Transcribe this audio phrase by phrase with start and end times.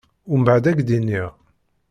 [0.33, 1.29] Umbɛed ad k-d-iniƔ.